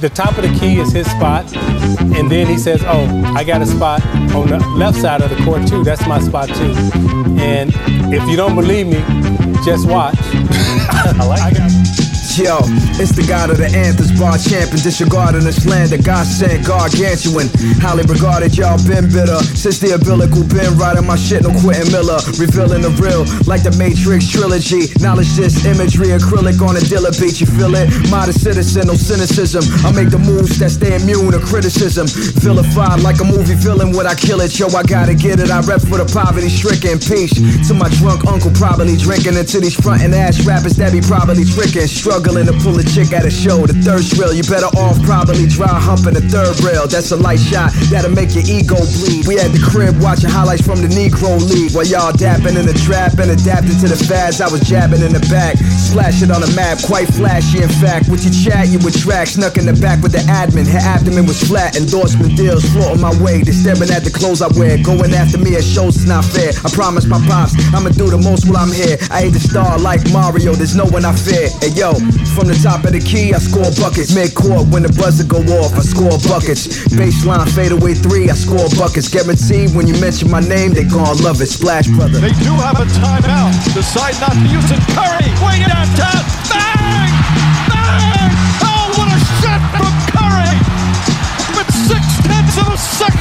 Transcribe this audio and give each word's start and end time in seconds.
The 0.00 0.08
top 0.08 0.38
of 0.38 0.42
the 0.42 0.58
key 0.60 0.78
is 0.78 0.92
his 0.92 1.10
spot, 1.10 1.52
and 1.56 2.30
then 2.30 2.46
he 2.46 2.56
says, 2.56 2.84
"Oh, 2.86 3.06
I 3.34 3.42
got 3.42 3.62
a 3.62 3.66
spot 3.66 4.00
on 4.32 4.48
the 4.48 4.58
left 4.76 4.96
side 4.96 5.22
of 5.22 5.30
the 5.30 5.44
court 5.44 5.66
too. 5.66 5.82
That's 5.82 6.06
my 6.06 6.20
spot 6.20 6.48
too." 6.48 6.72
And 7.40 7.72
if 8.14 8.28
you 8.28 8.36
don't 8.36 8.54
believe 8.54 8.86
me, 8.86 9.02
just 9.64 9.88
watch. 9.88 10.16
I 10.20 11.26
like 11.26 11.56
I 11.60 12.07
Yo, 12.38 12.62
it's 13.02 13.10
the 13.10 13.26
god 13.26 13.50
of 13.50 13.58
the 13.58 13.66
anthems, 13.74 14.14
bar 14.14 14.38
champion, 14.38 14.78
disregarding 14.78 15.42
the 15.42 15.50
slander. 15.50 15.98
God 15.98 16.22
sent 16.22 16.62
gargantuan, 16.62 17.50
highly 17.82 18.06
regarded. 18.06 18.54
Y'all 18.54 18.78
been 18.86 19.10
bitter 19.10 19.42
since 19.58 19.82
the 19.82 19.90
umbilical 19.98 20.46
been 20.46 20.70
riding 20.78 21.02
my 21.02 21.18
shit. 21.18 21.42
No 21.42 21.50
quitting 21.58 21.90
Miller, 21.90 22.22
revealing 22.38 22.86
the 22.86 22.94
real 23.02 23.26
like 23.50 23.66
the 23.66 23.74
Matrix 23.74 24.30
trilogy. 24.30 24.86
Knowledge 25.02 25.34
this 25.34 25.66
imagery, 25.66 26.14
acrylic 26.14 26.62
on 26.62 26.78
a 26.78 26.82
Dilla 26.86 27.10
beat. 27.18 27.42
You 27.42 27.50
feel 27.50 27.74
it? 27.74 27.90
Modest 28.06 28.46
citizen, 28.46 28.86
no 28.86 28.94
cynicism. 28.94 29.66
I 29.82 29.90
make 29.90 30.14
the 30.14 30.22
moves 30.22 30.62
that 30.62 30.70
stay 30.70 30.94
immune 30.94 31.34
to 31.34 31.42
criticism. 31.42 32.06
Vilified 32.38 33.02
like 33.02 33.18
a 33.18 33.26
movie 33.26 33.58
villain, 33.58 33.90
would 33.98 34.06
I 34.06 34.14
kill 34.14 34.46
it? 34.46 34.54
Yo, 34.54 34.70
I 34.78 34.86
gotta 34.86 35.18
get 35.18 35.42
it. 35.42 35.50
I 35.50 35.58
rep 35.66 35.82
for 35.82 35.98
the 35.98 36.06
poverty 36.06 36.54
stricken. 36.54 37.02
Peace 37.02 37.34
to 37.66 37.74
my 37.74 37.90
drunk 37.98 38.22
uncle, 38.30 38.54
probably 38.54 38.94
drinking 38.94 39.34
into 39.34 39.58
these 39.58 39.74
frontin' 39.74 40.14
ass 40.14 40.46
rappers 40.46 40.78
that 40.78 40.94
be 40.94 41.02
probably 41.02 41.42
tricking, 41.42 41.90
struggling 41.90 42.27
to 42.34 42.52
pull 42.64 42.76
a 42.78 42.84
chick 42.84 43.12
at 43.12 43.24
a 43.24 43.30
show. 43.30 43.64
The 43.66 43.76
thirst 43.84 44.18
real, 44.18 44.32
you 44.32 44.42
better 44.44 44.68
off 44.76 45.00
probably 45.04 45.46
dry 45.46 45.70
humping 45.70 46.14
the 46.14 46.24
third 46.26 46.58
rail. 46.60 46.86
That's 46.86 47.12
a 47.12 47.16
light 47.16 47.40
shot 47.40 47.72
that'll 47.88 48.12
make 48.12 48.34
your 48.34 48.44
ego 48.44 48.76
bleed. 48.98 49.26
We 49.26 49.38
at 49.38 49.52
the 49.54 49.62
crib 49.62 50.00
watching 50.00 50.30
highlights 50.30 50.64
from 50.64 50.82
the 50.82 50.88
Negro 50.88 51.38
League 51.38 51.72
while 51.76 51.86
y'all 51.86 52.12
dapping 52.12 52.56
in 52.56 52.66
the 52.66 52.76
trap 52.84 53.18
and 53.20 53.30
adapting 53.30 53.78
to 53.84 53.88
the 53.88 53.96
fads. 53.96 54.40
I 54.40 54.48
was 54.48 54.60
jabbing 54.64 55.02
in 55.02 55.12
the 55.12 55.24
back, 55.28 55.56
splash 55.60 56.20
it 56.20 56.30
on 56.30 56.40
the 56.40 56.52
map, 56.56 56.78
quite 56.84 57.08
flashy. 57.12 57.62
In 57.62 57.72
fact, 57.80 58.08
with 58.08 58.24
your 58.24 58.34
chat, 58.34 58.68
you 58.68 58.78
would 58.80 58.94
track, 58.94 59.28
snuck 59.28 59.56
in 59.56 59.66
the 59.66 59.76
back 59.76 60.02
with 60.02 60.12
the 60.12 60.22
admin. 60.28 60.66
Her 60.66 60.82
abdomen 60.82 61.26
was 61.26 61.40
flat, 61.40 61.76
endorsement 61.76 62.36
deals 62.36 62.64
floating 62.72 63.00
my 63.00 63.14
way. 63.22 63.42
They 63.42 63.52
staring 63.52 63.90
at 63.90 64.04
the 64.04 64.12
clothes 64.12 64.42
I 64.42 64.48
wear, 64.58 64.80
going 64.82 65.14
after 65.14 65.38
me 65.38 65.56
at 65.56 65.64
shows 65.64 65.96
it's 65.96 66.06
not 66.06 66.24
fair. 66.24 66.52
I 66.64 66.68
promise 66.70 67.06
my 67.06 67.20
pops, 67.26 67.54
I'ma 67.74 67.90
do 67.90 68.10
the 68.10 68.18
most 68.18 68.48
while 68.48 68.58
I'm 68.58 68.72
here. 68.72 68.96
I 69.10 69.24
ain't 69.24 69.34
the 69.34 69.40
star 69.40 69.78
like 69.78 70.00
Mario, 70.12 70.54
there's 70.54 70.76
no 70.76 70.86
one 70.86 71.04
I 71.04 71.14
fear. 71.14 71.48
Hey 71.60 71.74
yo, 71.74 71.94
from 72.26 72.46
the 72.48 72.58
top 72.62 72.84
of 72.84 72.92
the 72.92 73.00
key, 73.00 73.34
I 73.34 73.38
score 73.38 73.70
buckets. 73.78 74.14
Mid 74.14 74.34
court, 74.34 74.68
when 74.68 74.82
the 74.82 74.92
buzzer 74.94 75.24
go 75.24 75.38
off, 75.58 75.74
I 75.74 75.82
score 75.82 76.18
buckets. 76.28 76.66
Baseline 76.94 77.48
fadeaway 77.50 77.94
three, 77.94 78.30
I 78.30 78.34
score 78.34 78.68
buckets. 78.76 79.08
Guaranteed 79.08 79.74
when 79.74 79.86
you 79.86 79.98
mention 80.00 80.30
my 80.30 80.40
name, 80.40 80.72
they 80.72 80.84
gon' 80.84 81.18
love 81.24 81.40
it. 81.40 81.48
Splash 81.48 81.88
brother. 81.88 82.20
They 82.20 82.34
do 82.44 82.52
have 82.62 82.78
a 82.80 82.86
timeout. 82.86 83.54
Decide 83.74 84.18
not 84.20 84.32
to 84.32 84.46
use 84.46 84.70
it. 84.70 84.80
Curry, 84.94 85.28
way 85.42 85.64
downtown. 85.66 86.27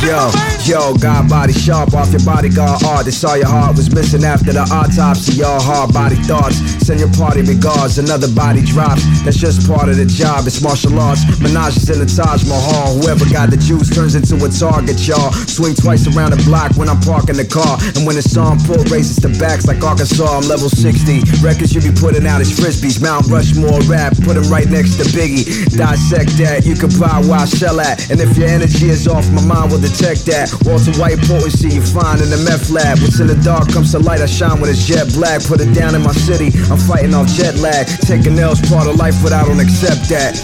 Yo, 0.06 0.30
yo, 0.64 0.94
got 0.96 1.28
body 1.28 1.52
sharp 1.52 1.94
off 1.94 2.12
your 2.12 2.24
bodyguard 2.24 2.84
art. 2.84 3.06
They 3.06 3.12
saw 3.12 3.34
your 3.34 3.48
heart 3.48 3.76
was 3.76 3.90
missing 3.94 4.24
after 4.24 4.54
the 4.54 4.62
autopsy. 4.70 5.42
Y'all 5.42 5.60
hard 5.60 5.92
body 5.92 6.16
thoughts. 6.30 6.58
Send 6.86 7.00
your 7.00 7.12
party 7.18 7.42
regards. 7.42 7.98
Another 7.98 8.30
body 8.30 8.62
drops. 8.62 9.04
That's 9.26 9.38
just 9.38 9.68
part 9.68 9.90
of 9.90 9.98
the 9.98 10.06
job. 10.06 10.46
It's 10.46 10.62
martial 10.62 10.98
arts. 11.00 11.26
Menages 11.42 11.90
in 11.90 12.00
the 12.00 12.06
Taj 12.06 12.46
Mahal. 12.46 13.02
Whoever 13.02 13.26
got 13.34 13.50
the 13.50 13.58
juice 13.58 13.90
turns 13.90 14.14
into 14.14 14.38
a 14.38 14.50
target, 14.50 15.02
y'all. 15.08 15.34
Swing 15.50 15.74
twice 15.74 16.06
around 16.06 16.32
the 16.32 16.42
block 16.46 16.78
when 16.78 16.88
I'm 16.88 17.02
parking 17.02 17.36
the 17.36 17.48
car. 17.50 17.82
And 17.98 18.06
when 18.06 18.16
it's 18.16 18.38
on, 18.38 18.62
pull 18.64 18.80
races 18.94 19.18
the 19.18 19.34
backs 19.42 19.66
like 19.66 19.84
Arkansas. 19.84 20.24
I'm 20.24 20.48
level 20.48 20.70
60. 20.70 21.26
Records 21.42 21.74
you 21.74 21.82
be 21.82 21.92
putting 21.92 22.26
out 22.28 22.40
is 22.40 22.54
frisbees. 22.54 23.02
Mount 23.02 23.26
Rushmore 23.28 23.82
rap. 23.90 24.14
put 24.24 24.38
Put 24.38 24.38
'em 24.38 24.48
right 24.48 24.70
next 24.70 25.02
to 25.02 25.06
Biggie. 25.10 25.44
Dissect 25.76 26.38
that. 26.38 26.66
You 26.66 26.76
can 26.76 26.94
buy 27.02 27.20
I 27.28 27.46
sell 27.46 27.82
at. 27.82 28.10
And 28.12 28.22
if 28.22 28.38
your 28.38 28.48
energy 28.48 28.90
is 28.90 29.08
off, 29.08 29.28
my 29.32 29.42
mind 29.42 29.72
will 29.72 29.87
detect 29.88 30.28
that. 30.28 30.52
Walter 30.68 30.92
White 31.00 31.20
potency 31.24 31.80
you 31.80 31.82
find 31.82 32.20
in 32.22 32.30
the 32.30 32.42
meth 32.44 32.70
lab. 32.70 33.00
What's 33.00 33.20
in 33.20 33.28
the 33.28 33.40
dark 33.40 33.72
comes 33.72 33.92
to 33.96 34.00
light. 34.00 34.22
I 34.22 34.28
shine 34.28 34.60
when 34.60 34.70
it's 34.70 34.84
jet 34.84 35.08
black. 35.16 35.44
Put 35.44 35.62
it 35.62 35.72
down 35.74 35.96
in 35.96 36.04
my 36.04 36.12
city. 36.12 36.52
I'm 36.68 36.78
fighting 36.78 37.14
off 37.14 37.28
jet 37.32 37.56
lag. 37.58 37.88
Taking 38.04 38.38
L's 38.38 38.60
part 38.68 38.88
of 38.88 38.96
life, 38.96 39.16
but 39.24 39.32
I 39.32 39.46
don't 39.48 39.60
accept 39.60 40.10
that. 40.12 40.36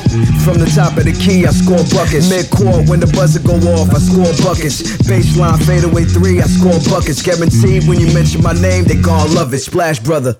From 0.47 0.59
the 0.59 0.69
top 0.72 0.97
of 0.97 1.03
the 1.06 1.13
key, 1.13 1.45
I 1.45 1.51
score 1.51 1.84
buckets. 1.91 2.29
Mid 2.29 2.50
court, 2.50 2.88
when 2.88 3.00
the 3.00 3.09
buzzer 3.12 3.44
go 3.44 3.59
off, 3.75 3.91
I 3.91 4.00
score 4.00 4.31
buckets. 4.40 4.81
Baseline 5.03 5.59
fadeaway 5.66 6.06
three, 6.06 6.40
I 6.40 6.47
score 6.47 6.79
buckets. 6.88 7.22
Guaranteed 7.22 7.88
when 7.88 8.00
you 8.00 8.07
mention 8.13 8.41
my 8.41 8.53
name, 8.53 8.85
they 8.85 8.96
gon' 8.96 9.34
love 9.34 9.53
it. 9.53 9.59
Splash 9.59 10.00
brother. 10.00 10.38